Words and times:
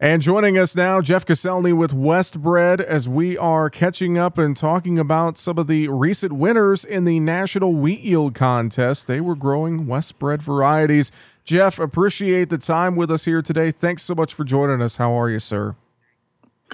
And 0.00 0.22
joining 0.22 0.56
us 0.56 0.76
now, 0.76 1.00
Jeff 1.00 1.26
Koscelny 1.26 1.76
with 1.76 1.92
Westbred, 1.92 2.80
as 2.80 3.08
we 3.08 3.36
are 3.36 3.68
catching 3.68 4.16
up 4.16 4.38
and 4.38 4.56
talking 4.56 4.96
about 4.96 5.36
some 5.36 5.58
of 5.58 5.66
the 5.66 5.88
recent 5.88 6.34
winners 6.34 6.84
in 6.84 7.02
the 7.02 7.18
National 7.18 7.72
Wheat 7.72 8.02
Yield 8.02 8.32
Contest. 8.32 9.08
They 9.08 9.20
were 9.20 9.34
growing 9.34 9.86
Westbred 9.86 10.38
varieties. 10.38 11.10
Jeff, 11.44 11.80
appreciate 11.80 12.48
the 12.48 12.58
time 12.58 12.94
with 12.94 13.10
us 13.10 13.24
here 13.24 13.42
today. 13.42 13.72
Thanks 13.72 14.04
so 14.04 14.14
much 14.14 14.34
for 14.34 14.44
joining 14.44 14.80
us. 14.80 14.98
How 14.98 15.18
are 15.18 15.28
you, 15.28 15.40
sir? 15.40 15.74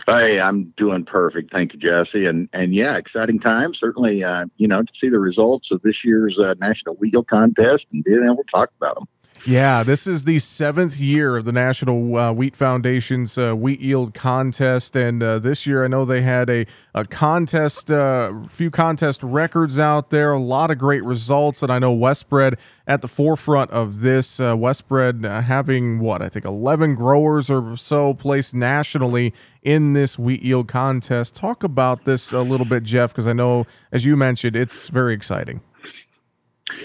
Hey, 0.06 0.38
I'm 0.38 0.64
doing 0.76 1.06
perfect. 1.06 1.50
Thank 1.50 1.72
you, 1.72 1.78
Jesse. 1.78 2.26
And 2.26 2.46
and 2.52 2.74
yeah, 2.74 2.98
exciting 2.98 3.38
time. 3.38 3.72
Certainly, 3.72 4.22
uh, 4.22 4.46
you 4.58 4.68
know, 4.68 4.82
to 4.82 4.92
see 4.92 5.08
the 5.08 5.20
results 5.20 5.70
of 5.70 5.80
this 5.80 6.04
year's 6.04 6.38
uh, 6.38 6.54
National 6.58 6.96
Wheat 6.96 7.14
Yield 7.14 7.28
Contest 7.28 7.88
and 7.90 8.04
being 8.04 8.24
able 8.24 8.44
to 8.44 8.50
talk 8.52 8.70
about 8.76 8.96
them. 8.96 9.06
Yeah, 9.46 9.82
this 9.82 10.06
is 10.06 10.24
the 10.24 10.38
seventh 10.38 10.98
year 10.98 11.36
of 11.36 11.44
the 11.44 11.52
National 11.52 12.16
uh, 12.16 12.32
Wheat 12.32 12.56
Foundation's 12.56 13.36
uh, 13.36 13.52
Wheat 13.52 13.80
Yield 13.80 14.14
Contest, 14.14 14.96
and 14.96 15.22
uh, 15.22 15.38
this 15.38 15.66
year 15.66 15.84
I 15.84 15.88
know 15.88 16.04
they 16.04 16.22
had 16.22 16.48
a 16.48 16.66
a 16.94 17.04
contest, 17.04 17.90
a 17.90 18.00
uh, 18.00 18.48
few 18.48 18.70
contest 18.70 19.22
records 19.22 19.78
out 19.78 20.08
there, 20.08 20.32
a 20.32 20.38
lot 20.38 20.70
of 20.70 20.78
great 20.78 21.04
results, 21.04 21.62
and 21.62 21.70
I 21.70 21.78
know 21.78 21.94
Westbred 21.94 22.56
at 22.86 23.02
the 23.02 23.08
forefront 23.08 23.70
of 23.70 24.00
this. 24.00 24.40
Uh, 24.40 24.56
Westbred 24.56 25.26
uh, 25.26 25.42
having 25.42 25.98
what 25.98 26.22
I 26.22 26.28
think 26.30 26.46
eleven 26.46 26.94
growers 26.94 27.50
or 27.50 27.76
so 27.76 28.14
placed 28.14 28.54
nationally 28.54 29.34
in 29.62 29.92
this 29.92 30.18
wheat 30.18 30.42
yield 30.42 30.68
contest. 30.68 31.34
Talk 31.34 31.62
about 31.64 32.04
this 32.04 32.32
a 32.32 32.40
little 32.40 32.66
bit, 32.66 32.84
Jeff, 32.84 33.12
because 33.12 33.26
I 33.26 33.34
know 33.34 33.66
as 33.92 34.06
you 34.06 34.16
mentioned, 34.16 34.56
it's 34.56 34.88
very 34.88 35.12
exciting. 35.12 35.60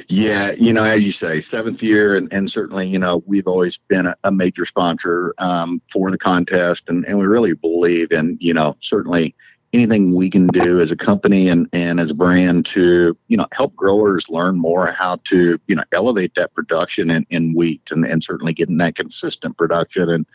Yeah, 0.08 0.52
you 0.58 0.74
know, 0.74 0.84
as 0.84 1.04
you 1.04 1.12
say, 1.12 1.40
seventh 1.40 1.82
year, 1.84 2.16
and, 2.16 2.32
and 2.34 2.50
certainly, 2.50 2.88
you 2.88 3.00
know, 3.00 3.24
we've 3.26 3.48
always 3.48 3.78
been 3.88 4.08
a, 4.08 4.16
a 4.24 4.32
major 4.32 4.66
sponsor 4.66 5.34
um, 5.38 5.82
for 5.92 6.12
the 6.12 6.18
contest, 6.18 6.90
and, 6.90 7.06
and 7.06 7.18
we 7.20 7.26
really 7.26 7.56
believe 7.56 8.12
in, 8.12 8.38
you 8.40 8.54
know, 8.54 8.76
certainly 8.80 9.36
anything 9.74 10.16
we 10.16 10.30
can 10.30 10.48
do 10.48 10.80
as 10.80 10.92
a 10.92 10.98
company 10.98 11.48
and, 11.48 11.68
and 11.74 12.00
as 12.00 12.12
a 12.12 12.16
brand 12.16 12.66
to, 12.66 13.16
you 13.28 13.38
know, 13.38 13.46
help 13.54 13.76
growers 13.76 14.28
learn 14.30 14.60
more 14.60 14.92
how 14.92 15.18
to, 15.26 15.60
you 15.68 15.76
know, 15.76 15.84
elevate 15.92 16.34
that 16.36 16.54
production 16.54 17.12
in, 17.12 17.24
in 17.30 17.54
wheat 17.56 17.82
and, 17.92 18.04
and 18.06 18.24
certainly 18.24 18.54
getting 18.54 18.78
that 18.78 18.96
consistent 18.96 19.56
production. 19.58 20.10
And, 20.10 20.26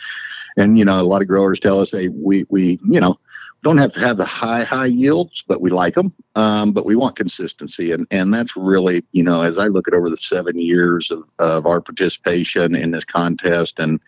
and, 0.56 0.78
you 0.78 0.84
know, 0.84 1.00
a 1.00 1.02
lot 1.02 1.20
of 1.20 1.28
growers 1.28 1.58
tell 1.58 1.80
us, 1.80 1.90
hey, 1.90 2.10
we, 2.10 2.44
we, 2.48 2.78
you 2.88 3.00
know, 3.00 3.16
don't 3.64 3.78
have 3.78 3.94
to 3.94 4.00
have 4.00 4.18
the 4.18 4.26
high 4.26 4.62
high 4.62 4.86
yields, 4.86 5.42
but 5.48 5.62
we 5.62 5.70
like 5.70 5.94
them. 5.94 6.12
Um, 6.36 6.72
but 6.72 6.84
we 6.84 6.94
want 6.94 7.16
consistency, 7.16 7.92
and 7.92 8.06
and 8.10 8.32
that's 8.32 8.56
really 8.56 9.02
you 9.12 9.24
know 9.24 9.42
as 9.42 9.58
I 9.58 9.66
look 9.66 9.88
at 9.88 9.94
over 9.94 10.10
the 10.10 10.18
seven 10.18 10.58
years 10.60 11.10
of, 11.10 11.24
of 11.38 11.66
our 11.66 11.80
participation 11.80 12.76
in 12.76 12.90
this 12.90 13.06
contest, 13.06 13.80
and 13.80 13.98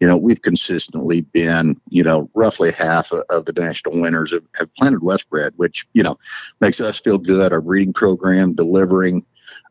you 0.00 0.08
know 0.08 0.18
we've 0.18 0.42
consistently 0.42 1.20
been 1.20 1.76
you 1.88 2.02
know 2.02 2.28
roughly 2.34 2.72
half 2.72 3.12
of, 3.12 3.44
the 3.44 3.52
national 3.52 4.00
winners 4.00 4.32
have, 4.32 4.44
have 4.56 4.74
planted 4.74 5.00
Westbred, 5.00 5.52
which 5.56 5.86
you 5.94 6.02
know 6.02 6.18
makes 6.60 6.80
us 6.80 6.98
feel 6.98 7.18
good. 7.18 7.52
Our 7.52 7.60
breeding 7.60 7.92
program 7.92 8.54
delivering 8.54 9.24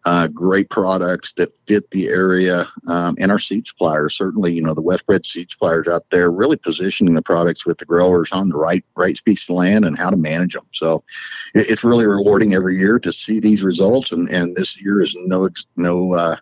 uh, 0.06 0.28
great 0.28 0.70
products 0.70 1.34
that 1.34 1.50
fit 1.68 1.90
the 1.92 2.08
area 2.10 2.68
um, 2.88 3.16
and 3.20 3.32
our 3.32 3.40
seed 3.40 3.66
suppliers. 3.68 4.16
Certainly, 4.16 4.54
you 4.54 4.62
know, 4.62 4.74
the 4.74 4.82
Westbred 4.82 5.26
seed 5.26 5.50
suppliers 5.50 5.88
out 5.88 6.06
there 6.12 6.32
really 6.32 6.58
positioning 6.58 7.14
the 7.14 7.22
products 7.22 7.66
with 7.66 7.78
the 7.78 7.86
growers 7.86 8.32
on 8.32 8.50
the 8.50 8.58
right 8.58 8.84
right 8.96 9.18
piece 9.26 9.50
of 9.50 9.56
land 9.56 9.86
and 9.86 9.98
how 9.98 10.10
to 10.10 10.18
manage 10.18 10.54
them. 10.54 10.66
So 10.74 11.04
it, 11.56 11.70
it's 11.70 11.84
really 11.84 12.06
rewarding 12.06 12.54
every 12.54 12.78
year 12.78 13.00
to 13.00 13.12
see 13.14 13.40
these 13.40 13.64
results, 13.64 14.12
and, 14.12 14.30
and 14.30 14.56
this 14.56 14.82
year 14.82 15.02
is 15.02 15.16
no 15.26 15.50
no 15.76 16.14
uh, 16.14 16.36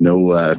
no. 0.00 0.32
Uh, 0.32 0.54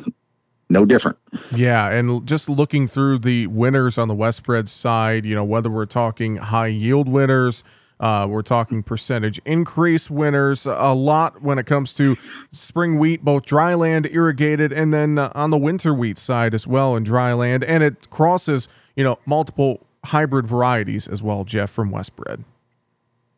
no 0.70 0.86
different. 0.86 1.18
Yeah, 1.56 1.88
and 1.90 2.28
just 2.28 2.50
looking 2.50 2.90
through 2.90 3.20
the 3.20 3.48
winners 3.48 3.98
on 3.98 4.10
the 4.10 4.14
Westbred 4.14 4.68
side, 4.68 5.26
you 5.26 5.34
know, 5.34 5.46
whether 5.46 5.70
we're 5.70 5.86
talking 5.86 6.36
high 6.36 6.68
yield 6.68 7.08
winners, 7.08 7.64
uh, 8.00 8.28
we're 8.30 8.44
talking 8.44 8.84
percentage 8.84 9.40
increase 9.46 10.10
winners 10.10 10.66
a 10.66 10.94
lot 10.94 11.42
when 11.42 11.58
it 11.58 11.66
comes 11.66 11.94
to 11.96 12.16
spring 12.52 13.00
wheat, 13.00 13.24
both 13.24 13.46
dry 13.46 13.74
land, 13.74 14.08
irrigated, 14.12 14.72
and 14.72 14.94
then 14.94 15.18
uh, 15.18 15.32
on 15.34 15.50
the 15.50 15.58
winter 15.58 15.94
wheat 15.94 16.18
side 16.18 16.54
as 16.54 16.68
well 16.68 16.96
in 16.96 17.04
dry 17.04 17.34
land. 17.34 17.64
And 17.64 17.84
it 17.84 18.10
crosses, 18.10 18.68
you 18.96 19.04
know, 19.04 19.18
multiple 19.26 19.86
hybrid 20.06 20.46
varieties 20.46 21.08
as 21.08 21.24
well, 21.24 21.44
Jeff, 21.44 21.72
from 21.72 21.92
Westbred. 21.92 22.44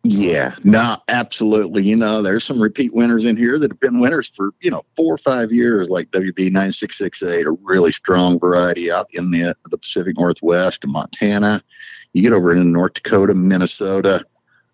Yeah, 0.03 0.55
no, 0.63 0.95
absolutely. 1.09 1.83
You 1.83 1.97
know, 1.97 2.21
there's 2.21 2.45
some 2.45 2.61
repeat 2.61 2.93
winners 2.93 3.25
in 3.25 3.35
here 3.35 3.59
that 3.59 3.69
have 3.69 3.79
been 3.81 3.99
winners 3.99 4.29
for, 4.29 4.51
you 4.61 4.71
know, 4.71 4.81
four 4.95 5.13
or 5.13 5.17
five 5.17 5.51
years, 5.51 5.89
like 5.89 6.09
WB 6.11 6.51
9668, 6.51 7.45
a 7.45 7.51
really 7.63 7.91
strong 7.91 8.39
variety 8.39 8.89
out 8.89 9.07
in 9.11 9.31
the, 9.31 9.53
the 9.69 9.77
Pacific 9.77 10.17
Northwest 10.17 10.85
and 10.85 10.93
Montana. 10.93 11.61
You 12.13 12.21
get 12.21 12.31
over 12.31 12.55
in 12.55 12.71
North 12.71 12.93
Dakota, 12.93 13.35
Minnesota, 13.35 14.25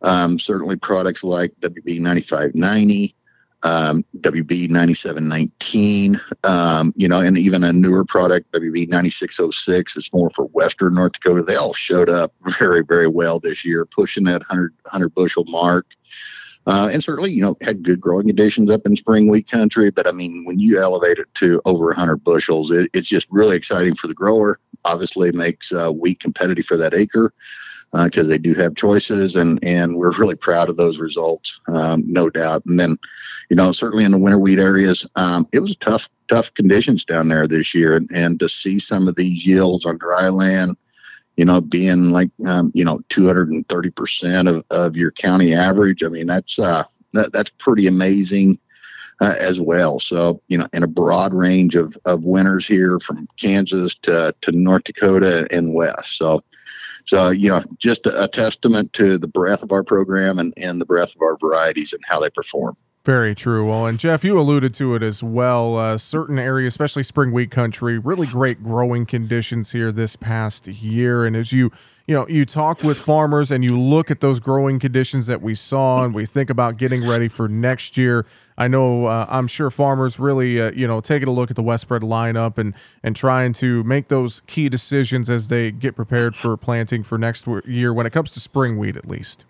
um, 0.02 0.40
certainly 0.40 0.76
products 0.76 1.24
like 1.24 1.52
WB 1.62 2.00
9590, 2.00 3.16
um, 3.64 4.06
WB 4.18 4.70
9719, 4.70 6.22
um, 6.44 6.94
you 6.96 7.08
know, 7.08 7.20
and 7.20 7.38
even 7.38 7.64
a 7.64 7.74
newer 7.74 8.06
product, 8.06 8.52
WB 8.52 8.88
9606, 8.88 9.98
is 9.98 10.10
more 10.14 10.30
for 10.30 10.46
Western 10.46 10.94
North 10.94 11.14
Dakota. 11.14 11.42
They 11.42 11.56
all 11.56 11.74
showed 11.74 12.10
up 12.10 12.34
very, 12.60 12.84
very 12.84 13.08
well 13.08 13.40
this 13.40 13.66
year, 13.66 13.86
pushing 13.86 14.26
that 14.26 14.42
100, 14.50 14.72
100 14.84 15.16
bushel 15.16 15.46
mark. 15.46 15.88
Uh, 16.68 16.90
and 16.92 17.04
certainly, 17.04 17.32
you 17.32 17.42
know, 17.42 17.56
had 17.62 17.84
good 17.84 18.02
growing 18.02 18.28
conditions 18.28 18.72
up 18.72 18.86
in 18.86 18.96
spring 18.96 19.30
wheat 19.30 19.50
country. 19.50 19.92
But 19.92 20.08
I 20.08 20.12
mean, 20.12 20.44
when 20.46 20.60
you 20.60 20.80
elevate 20.80 21.18
it 21.18 21.28
to 21.36 21.62
over 21.66 21.86
100 21.86 22.18
bushels, 22.18 22.72
it, 22.72 22.90
it's 22.94 23.08
just 23.08 23.28
really 23.30 23.56
exciting 23.56 23.96
for 23.96 24.08
the 24.08 24.16
grower. 24.16 24.60
Obviously, 24.84 25.32
makes 25.32 25.72
uh, 25.72 25.92
wheat 25.92 26.20
competitive 26.20 26.66
for 26.66 26.78
that 26.78 26.94
acre 26.94 27.34
because 28.04 28.28
uh, 28.28 28.30
they 28.30 28.38
do 28.38 28.54
have 28.56 28.76
choices, 28.76 29.36
and 29.36 29.60
and 29.64 29.98
we're 29.98 30.12
really 30.12 30.36
proud 30.36 30.70
of 30.70 30.78
those 30.78 31.00
results, 31.00 31.60
um, 31.68 32.04
no 32.06 32.30
doubt. 32.30 32.64
And 32.66 32.80
then, 32.80 32.98
you 33.50 33.56
know, 33.56 33.72
certainly 33.72 34.04
in 34.04 34.12
the 34.12 34.20
winter 34.20 34.40
wheat 34.40 34.60
areas, 34.60 35.06
um, 35.16 35.48
it 35.52 35.60
was 35.60 35.76
tough 35.78 36.10
tough 36.28 36.54
conditions 36.54 37.06
down 37.06 37.30
there 37.30 37.48
this 37.48 37.74
year, 37.74 37.96
and, 37.96 38.10
and 38.14 38.40
to 38.40 38.50
see 38.50 38.80
some 38.80 39.08
of 39.08 39.16
these 39.16 39.46
yields 39.46 39.86
on 39.86 39.98
dry 39.98 40.28
land, 40.30 40.76
you 41.38 41.46
know, 41.46 41.62
being 41.62 42.12
like 42.12 42.32
um, 42.48 42.72
you 42.74 42.84
know 42.84 43.00
230 43.10 43.90
percent 43.92 44.48
of, 44.48 44.64
of 44.72 44.98
your 44.98 45.12
county 45.12 45.54
average. 45.54 46.04
I 46.04 46.10
mean, 46.10 46.28
that's 46.28 46.60
uh, 46.60 46.84
that, 47.14 47.32
that's 47.32 47.52
pretty 47.52 47.88
amazing. 47.88 48.58
Uh, 49.22 49.34
as 49.40 49.62
well. 49.62 49.98
So, 49.98 50.42
you 50.50 50.58
know, 50.58 50.68
in 50.74 50.84
a 50.84 50.90
broad 50.90 51.34
range 51.34 51.74
of, 51.76 51.98
of 52.04 52.26
winners 52.26 52.68
here 52.68 53.00
from 53.00 53.26
Kansas 53.38 53.96
to, 54.02 54.36
to 54.42 54.52
North 54.52 54.84
Dakota 54.84 55.48
and 55.52 55.74
West. 55.74 56.18
So, 56.18 56.44
so, 57.06 57.30
you 57.30 57.50
know, 57.50 57.64
just 57.78 58.06
a, 58.06 58.24
a 58.24 58.28
testament 58.28 58.94
to 58.94 59.18
the 59.18 59.28
breadth 59.28 59.64
of 59.64 59.72
our 59.72 59.84
program 59.84 60.40
and, 60.40 60.54
and 60.58 60.82
the 60.82 60.86
breadth 60.86 61.16
of 61.16 61.22
our 61.22 61.38
varieties 61.38 61.94
and 61.94 62.02
how 62.08 62.20
they 62.20 62.30
perform. 62.30 62.76
Very 63.06 63.36
true. 63.36 63.70
Well, 63.70 63.86
and 63.86 64.00
Jeff, 64.00 64.24
you 64.24 64.40
alluded 64.40 64.74
to 64.76 64.96
it 64.96 65.04
as 65.04 65.22
well. 65.22 65.78
Uh, 65.78 65.96
certain 66.00 66.40
areas, 66.40 66.74
especially 66.74 67.04
spring 67.04 67.32
wheat 67.32 67.52
country, 67.52 68.00
really 68.00 68.26
great 68.26 68.64
growing 68.64 69.06
conditions 69.06 69.74
here 69.74 69.92
this 69.92 70.16
past 70.16 70.66
year. 70.66 71.24
And 71.24 71.36
as 71.36 71.54
you 71.54 71.72
you 72.08 72.16
know, 72.16 72.28
you 72.28 72.46
talk 72.46 72.84
with 72.84 72.98
farmers 72.98 73.52
and 73.52 73.64
you 73.64 73.80
look 73.80 74.10
at 74.10 74.22
those 74.22 74.40
growing 74.40 74.80
conditions 74.80 75.28
that 75.28 75.42
we 75.42 75.56
saw, 75.56 76.04
and 76.04 76.14
we 76.14 76.26
think 76.26 76.50
about 76.50 76.78
getting 76.78 77.08
ready 77.08 77.28
for 77.28 77.48
next 77.48 77.98
year. 77.98 78.26
I 78.58 78.68
know, 78.68 79.06
uh, 79.06 79.26
I'm 79.28 79.48
sure 79.48 79.72
farmers 79.72 80.20
really, 80.20 80.62
uh, 80.62 80.72
you 80.72 80.88
know, 80.88 81.02
taking 81.02 81.28
a 81.28 81.32
look 81.32 81.50
at 81.50 81.56
the 81.56 81.64
Westbred 81.64 82.02
lineup 82.02 82.58
and 82.58 82.74
and 83.04 83.16
trying 83.16 83.54
to 83.54 83.84
make 83.84 84.08
those 84.08 84.42
key 84.48 84.68
decisions 84.68 85.30
as 85.30 85.48
they 85.50 85.72
get 85.72 85.96
prepared 85.96 86.36
for 86.36 86.58
planting 86.58 87.04
for 87.04 87.20
next 87.20 87.48
year 87.66 87.94
when 87.94 88.08
it 88.08 88.12
comes 88.12 88.32
to 88.32 88.40
spring 88.40 88.80
wheat, 88.80 88.96
at 88.96 89.08
least. 89.08 89.46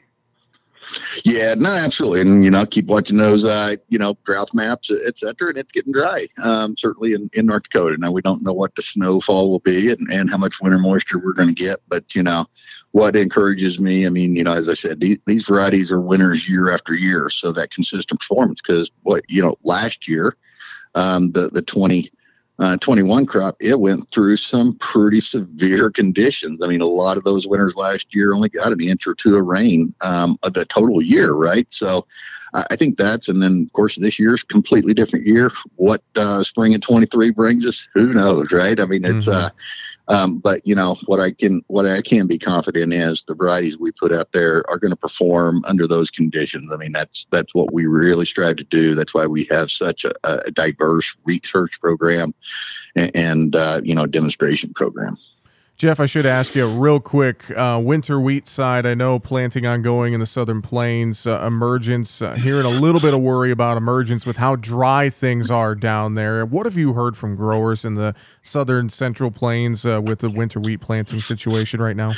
Yeah, 1.23 1.55
no, 1.55 1.69
absolutely, 1.69 2.21
and 2.21 2.43
you 2.43 2.51
know, 2.51 2.65
keep 2.65 2.85
watching 2.85 3.17
those, 3.17 3.43
uh, 3.43 3.75
you 3.89 3.97
know, 3.97 4.17
drought 4.25 4.53
maps, 4.53 4.91
etc. 4.91 5.49
And 5.49 5.57
it's 5.57 5.71
getting 5.71 5.93
dry, 5.93 6.27
um, 6.43 6.75
certainly 6.77 7.13
in, 7.13 7.29
in 7.33 7.45
North 7.45 7.63
Dakota. 7.63 7.97
Now 7.97 8.11
we 8.11 8.21
don't 8.21 8.43
know 8.43 8.53
what 8.53 8.75
the 8.75 8.81
snowfall 8.81 9.49
will 9.49 9.59
be 9.59 9.91
and, 9.91 10.07
and 10.11 10.29
how 10.29 10.37
much 10.37 10.61
winter 10.61 10.79
moisture 10.79 11.19
we're 11.19 11.33
going 11.33 11.49
to 11.49 11.55
get, 11.55 11.79
but 11.87 12.13
you 12.15 12.23
know, 12.23 12.45
what 12.91 13.15
encourages 13.15 13.79
me, 13.79 14.05
I 14.05 14.09
mean, 14.09 14.35
you 14.35 14.43
know, 14.43 14.53
as 14.53 14.69
I 14.69 14.73
said, 14.73 14.99
these, 14.99 15.19
these 15.25 15.45
varieties 15.45 15.91
are 15.91 15.99
winners 15.99 16.47
year 16.47 16.71
after 16.71 16.93
year, 16.93 17.29
so 17.29 17.51
that 17.51 17.71
consistent 17.71 18.19
performance. 18.19 18.61
Because 18.61 18.89
what 19.03 19.23
you 19.27 19.41
know, 19.41 19.55
last 19.63 20.07
year, 20.07 20.37
um, 20.95 21.31
the 21.31 21.49
the 21.49 21.61
twenty 21.61 22.11
uh, 22.59 22.77
21 22.77 23.25
crop, 23.25 23.55
it 23.59 23.79
went 23.79 24.09
through 24.11 24.37
some 24.37 24.73
pretty 24.75 25.19
severe 25.19 25.89
conditions. 25.89 26.59
I 26.63 26.67
mean, 26.67 26.81
a 26.81 26.85
lot 26.85 27.17
of 27.17 27.23
those 27.23 27.45
winters 27.45 27.75
last 27.75 28.15
year 28.15 28.33
only 28.33 28.49
got 28.49 28.71
an 28.71 28.81
inch 28.81 29.05
or 29.07 29.15
two 29.15 29.35
of 29.35 29.45
rain 29.45 29.93
um, 30.03 30.37
of 30.43 30.53
the 30.53 30.65
total 30.65 31.01
year, 31.01 31.33
right? 31.33 31.67
So 31.69 32.05
I 32.53 32.77
think 32.77 32.97
that's, 32.97 33.27
and 33.27 33.41
then 33.41 33.63
of 33.63 33.73
course 33.73 33.97
this 33.99 34.17
year's 34.17 34.43
completely 34.43 34.93
different 34.93 35.25
year. 35.25 35.51
What 35.75 36.01
uh, 36.15 36.43
spring 36.43 36.73
of 36.73 36.81
23 36.81 37.31
brings 37.31 37.65
us, 37.65 37.85
who 37.93 38.13
knows, 38.13 38.51
right? 38.51 38.79
I 38.79 38.85
mean, 38.85 39.03
it's, 39.03 39.27
mm-hmm. 39.27 39.45
uh, 39.45 39.49
um, 40.07 40.39
but 40.39 40.61
you 40.65 40.75
know 40.75 40.97
what 41.05 41.19
I 41.19 41.31
can 41.31 41.61
what 41.67 41.85
I 41.85 42.01
can 42.01 42.27
be 42.27 42.37
confident 42.37 42.93
is 42.93 43.23
the 43.27 43.35
varieties 43.35 43.77
we 43.77 43.91
put 43.91 44.11
out 44.11 44.31
there 44.33 44.63
are 44.69 44.77
going 44.77 44.91
to 44.91 44.97
perform 44.97 45.63
under 45.67 45.87
those 45.87 46.11
conditions. 46.11 46.71
I 46.71 46.77
mean 46.77 46.91
that's 46.91 47.25
that's 47.31 47.53
what 47.55 47.73
we 47.73 47.85
really 47.85 48.25
strive 48.25 48.57
to 48.57 48.63
do. 48.63 48.95
That's 48.95 49.13
why 49.13 49.25
we 49.25 49.47
have 49.51 49.71
such 49.71 50.05
a, 50.05 50.13
a 50.23 50.51
diverse 50.51 51.15
research 51.23 51.79
program 51.79 52.33
and, 52.95 53.11
and 53.15 53.55
uh, 53.55 53.81
you 53.83 53.95
know 53.95 54.05
demonstration 54.05 54.73
program. 54.73 55.15
Jeff, 55.85 55.99
I 55.99 56.07
should 56.07 56.25
ask 56.25 56.55
you 56.55 56.67
real 56.67 56.99
quick. 56.99 57.51
Uh, 57.51 57.79
winter 57.79 58.19
wheat 58.19 58.47
side, 58.47 58.87
I 58.87 58.95
know 58.95 59.19
planting 59.19 59.67
ongoing 59.67 60.15
in 60.15 60.19
the 60.19 60.25
southern 60.25 60.63
plains. 60.63 61.27
Uh, 61.27 61.43
emergence, 61.45 62.23
uh, 62.23 62.33
hearing 62.33 62.65
a 62.65 62.69
little 62.69 62.99
bit 62.99 63.13
of 63.13 63.21
worry 63.21 63.51
about 63.51 63.77
emergence 63.77 64.25
with 64.25 64.37
how 64.37 64.55
dry 64.55 65.11
things 65.11 65.51
are 65.51 65.75
down 65.75 66.15
there. 66.15 66.43
What 66.43 66.65
have 66.65 66.75
you 66.75 66.93
heard 66.93 67.15
from 67.15 67.35
growers 67.35 67.85
in 67.85 67.93
the 67.93 68.15
southern 68.41 68.89
central 68.89 69.29
plains 69.29 69.85
uh, 69.85 70.01
with 70.03 70.21
the 70.21 70.29
winter 70.31 70.59
wheat 70.59 70.81
planting 70.81 71.19
situation 71.19 71.79
right 71.79 71.95
now? 71.95 72.15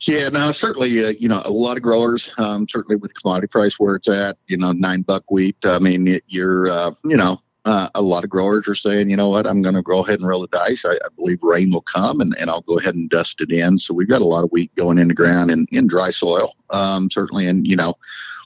Yeah, 0.00 0.28
now 0.28 0.50
certainly, 0.50 1.04
uh, 1.04 1.12
you 1.16 1.28
know, 1.28 1.40
a 1.44 1.52
lot 1.52 1.76
of 1.76 1.84
growers, 1.84 2.34
um, 2.38 2.66
certainly 2.68 2.96
with 2.96 3.14
commodity 3.14 3.46
price 3.46 3.78
where 3.78 3.94
it's 3.94 4.08
at, 4.08 4.38
you 4.48 4.56
know, 4.56 4.72
nine 4.72 5.02
buck 5.02 5.30
wheat. 5.30 5.56
I 5.62 5.78
mean, 5.78 6.08
it, 6.08 6.24
you're, 6.26 6.68
uh, 6.68 6.94
you 7.04 7.16
know, 7.16 7.40
uh, 7.64 7.88
a 7.94 8.02
lot 8.02 8.24
of 8.24 8.30
growers 8.30 8.68
are 8.68 8.74
saying, 8.74 9.08
you 9.08 9.16
know 9.16 9.28
what, 9.28 9.46
I'm 9.46 9.62
going 9.62 9.74
to 9.74 9.82
go 9.82 10.04
ahead 10.04 10.18
and 10.18 10.28
roll 10.28 10.42
the 10.42 10.48
dice. 10.48 10.84
I, 10.84 10.92
I, 10.92 11.08
believe 11.16 11.38
rain 11.42 11.72
will 11.72 11.80
come 11.82 12.20
and, 12.20 12.34
and 12.38 12.50
I'll 12.50 12.60
go 12.60 12.78
ahead 12.78 12.94
and 12.94 13.08
dust 13.08 13.40
it 13.40 13.50
in. 13.50 13.78
So 13.78 13.94
we've 13.94 14.08
got 14.08 14.20
a 14.20 14.26
lot 14.26 14.44
of 14.44 14.50
wheat 14.50 14.74
going 14.74 14.98
in 14.98 15.08
the 15.08 15.14
ground 15.14 15.50
in, 15.50 15.66
in 15.72 15.86
dry 15.86 16.10
soil, 16.10 16.54
um, 16.70 17.10
certainly. 17.10 17.46
And, 17.46 17.66
you 17.66 17.76
know, 17.76 17.94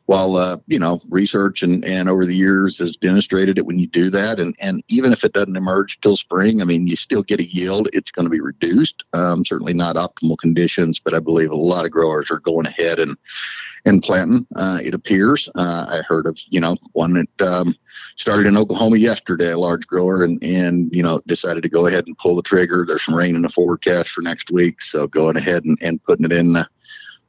while, 0.06 0.36
uh, 0.36 0.56
you 0.68 0.78
know, 0.78 1.00
research 1.10 1.62
and, 1.62 1.84
and 1.84 2.08
over 2.08 2.24
the 2.24 2.36
years 2.36 2.78
has 2.78 2.96
demonstrated 2.96 3.56
that 3.56 3.64
when 3.64 3.78
you 3.78 3.88
do 3.88 4.08
that, 4.08 4.38
and, 4.38 4.54
and 4.60 4.82
even 4.88 5.12
if 5.12 5.24
it 5.24 5.32
doesn't 5.32 5.56
emerge 5.56 6.00
till 6.00 6.16
spring, 6.16 6.62
I 6.62 6.64
mean, 6.64 6.86
you 6.86 6.96
still 6.96 7.22
get 7.22 7.40
a 7.40 7.50
yield. 7.50 7.88
It's 7.92 8.10
going 8.10 8.24
to 8.24 8.30
be 8.30 8.40
reduced. 8.40 9.04
Um, 9.12 9.44
certainly 9.44 9.74
not 9.74 9.96
optimal 9.96 10.38
conditions, 10.38 10.98
but 10.98 11.12
I 11.12 11.20
believe 11.20 11.50
a 11.50 11.56
lot 11.56 11.84
of 11.84 11.90
growers 11.90 12.30
are 12.30 12.40
going 12.40 12.66
ahead 12.66 13.00
and, 13.00 13.16
and 13.84 14.02
planting. 14.02 14.46
Uh, 14.56 14.78
it 14.82 14.94
appears. 14.94 15.48
Uh, 15.54 15.86
I 15.90 16.02
heard 16.08 16.26
of 16.26 16.38
you 16.48 16.60
know 16.60 16.76
one 16.92 17.14
that 17.14 17.48
um, 17.48 17.74
started 18.16 18.46
in 18.46 18.56
Oklahoma 18.56 18.96
yesterday, 18.96 19.52
a 19.52 19.58
large 19.58 19.86
grower, 19.86 20.24
and 20.24 20.42
and 20.42 20.88
you 20.92 21.02
know 21.02 21.20
decided 21.26 21.62
to 21.62 21.68
go 21.68 21.86
ahead 21.86 22.06
and 22.06 22.18
pull 22.18 22.36
the 22.36 22.42
trigger. 22.42 22.84
There's 22.86 23.04
some 23.04 23.14
rain 23.14 23.36
in 23.36 23.42
the 23.42 23.48
forecast 23.48 24.10
for 24.10 24.22
next 24.22 24.50
week, 24.50 24.80
so 24.80 25.06
going 25.06 25.36
ahead 25.36 25.64
and, 25.64 25.78
and 25.80 26.02
putting 26.04 26.24
it 26.24 26.32
in 26.32 26.52
the 26.52 26.68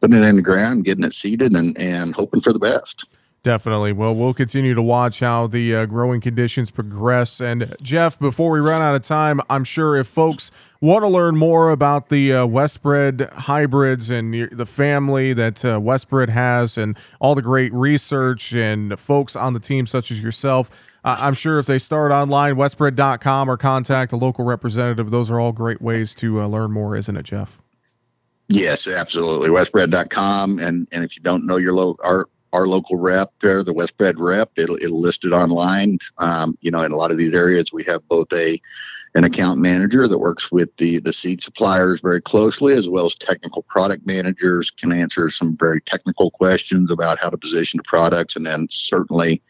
putting 0.01 0.17
it 0.17 0.27
in 0.27 0.35
the 0.35 0.41
ground, 0.41 0.85
getting 0.85 1.03
it 1.03 1.13
seeded, 1.13 1.53
and 1.53 1.77
and 1.79 2.13
hoping 2.13 2.41
for 2.41 2.53
the 2.53 2.59
best. 2.59 3.18
Definitely. 3.41 3.93
Well, 3.93 4.13
we'll 4.13 4.33
continue 4.33 4.73
to 4.73 4.81
watch 4.81 5.21
how 5.21 5.47
the 5.47 5.73
uh, 5.73 5.85
growing 5.85 6.19
conditions 6.19 6.71
progress. 6.71 7.39
And 7.39 7.73
Jeff, 7.81 8.19
before 8.19 8.51
we 8.51 8.59
run 8.59 8.81
out 8.81 8.95
of 8.95 9.01
time, 9.01 9.39
I'm 9.49 9.63
sure 9.63 9.95
if 9.95 10.07
folks 10.07 10.51
want 10.81 11.03
to 11.03 11.07
learn 11.07 11.37
more 11.37 11.69
about 11.69 12.09
the 12.09 12.33
uh, 12.33 12.45
Westbred 12.45 13.31
hybrids 13.31 14.09
and 14.09 14.49
the 14.51 14.65
family 14.65 15.31
that 15.31 15.63
uh, 15.63 15.79
Westbred 15.79 16.27
has 16.27 16.77
and 16.77 16.97
all 17.21 17.33
the 17.33 17.41
great 17.41 17.73
research 17.73 18.53
and 18.53 18.99
folks 18.99 19.37
on 19.37 19.53
the 19.53 19.59
team, 19.61 19.87
such 19.87 20.11
as 20.11 20.19
yourself, 20.21 20.69
I'm 21.05 21.33
sure 21.33 21.59
if 21.59 21.65
they 21.65 21.79
start 21.79 22.11
online, 22.11 22.55
westbred.com 22.55 23.49
or 23.49 23.55
contact 23.55 24.11
a 24.11 24.17
local 24.17 24.43
representative, 24.43 25.11
those 25.11 25.31
are 25.31 25.39
all 25.39 25.53
great 25.53 25.81
ways 25.81 26.13
to 26.15 26.41
uh, 26.41 26.47
learn 26.47 26.71
more, 26.71 26.95
isn't 26.95 27.15
it, 27.15 27.23
Jeff? 27.23 27.61
Yes, 28.49 28.85
absolutely. 28.85 29.49
Westbred.com. 29.49 30.59
And, 30.59 30.87
and 30.91 31.03
if 31.05 31.15
you 31.15 31.23
don't 31.23 31.45
know 31.45 31.55
your 31.55 31.73
local, 31.73 32.25
our 32.53 32.67
local 32.67 32.97
rep 32.97 33.31
there, 33.41 33.63
the 33.63 33.73
West 33.73 33.97
Westbred 33.97 34.15
rep. 34.17 34.51
It'll, 34.55 34.77
it'll 34.77 34.99
list 34.99 35.25
it 35.25 35.31
online. 35.31 35.97
Um, 36.17 36.57
you 36.61 36.71
know, 36.71 36.81
in 36.81 36.91
a 36.91 36.97
lot 36.97 37.11
of 37.11 37.17
these 37.17 37.35
areas, 37.35 37.71
we 37.71 37.83
have 37.85 38.07
both 38.07 38.31
a 38.33 38.59
an 39.15 39.23
account 39.23 39.59
manager 39.59 40.07
that 40.07 40.19
works 40.19 40.51
with 40.51 40.69
the 40.77 40.99
the 40.99 41.13
seed 41.13 41.41
suppliers 41.41 42.01
very 42.01 42.21
closely, 42.21 42.73
as 42.73 42.87
well 42.87 43.05
as 43.05 43.15
technical 43.15 43.63
product 43.63 44.05
managers 44.05 44.71
can 44.71 44.91
answer 44.91 45.29
some 45.29 45.57
very 45.57 45.81
technical 45.81 46.31
questions 46.31 46.91
about 46.91 47.19
how 47.19 47.29
to 47.29 47.37
position 47.37 47.77
the 47.77 47.83
products, 47.83 48.35
and 48.35 48.45
then 48.45 48.67
certainly. 48.69 49.41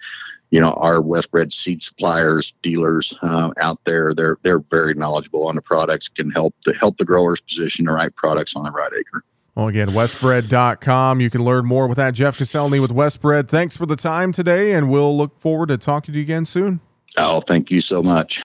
You 0.52 0.60
know, 0.60 0.74
our 0.78 0.96
Westbred 0.96 1.54
seed 1.54 1.84
suppliers, 1.84 2.56
dealers 2.64 3.16
uh, 3.22 3.52
out 3.62 3.80
there, 3.86 4.16
they're 4.16 4.40
they're 4.42 4.64
very 4.72 4.96
knowledgeable 4.96 5.48
on 5.48 5.54
the 5.54 5.62
products, 5.62 6.08
can 6.08 6.32
help 6.32 6.56
to 6.66 6.74
help 6.74 6.98
the 6.98 7.06
growers 7.06 7.40
position 7.40 7.86
the 7.86 7.92
right 7.92 8.16
products 8.16 8.56
on 8.56 8.64
the 8.64 8.72
right 8.72 8.92
acre. 9.00 9.24
Well, 9.60 9.68
again, 9.68 9.90
westbred.com. 9.90 11.20
You 11.20 11.30
can 11.30 11.44
learn 11.44 11.66
more 11.66 11.88
with 11.88 11.98
that. 11.98 12.14
Jeff 12.14 12.40
Koscelny 12.40 12.82
with 12.82 12.92
Westbred. 12.92 13.50
Thanks 13.50 13.76
for 13.76 13.86
the 13.86 13.98
time 13.98 14.32
today, 14.32 14.72
and 14.72 14.90
we'll 14.90 15.18
look 15.18 15.38
forward 15.38 15.68
to 15.68 15.78
talking 15.78 16.14
to 16.14 16.18
you 16.18 16.24
again 16.24 16.46
soon. 16.46 16.80
Oh, 17.18 17.42
thank 17.42 17.70
you 17.70 17.82
so 17.82 18.02
much. 18.02 18.42